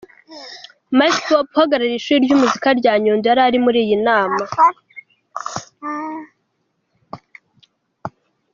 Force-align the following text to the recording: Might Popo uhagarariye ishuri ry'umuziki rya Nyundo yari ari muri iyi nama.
Might 0.97 1.15
Popo 1.27 1.53
uhagarariye 1.57 1.97
ishuri 1.99 2.21
ry'umuziki 2.25 2.69
rya 2.79 2.93
Nyundo 3.03 3.25
yari 3.29 3.41
ari 3.47 3.57
muri 3.65 3.79
iyi 3.85 3.97
nama. 4.05 4.43